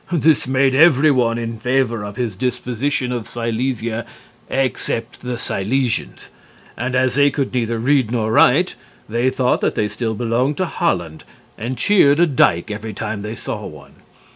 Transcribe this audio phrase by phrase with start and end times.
[0.11, 4.03] This made everyone in favor of his disposition of Silesia
[4.49, 6.31] except the Silesians.
[6.75, 8.73] And, as they could neither read nor write,
[9.07, 11.23] they thought that they still belonged to Holland
[11.55, 13.93] and cheered a dyke every time they saw one.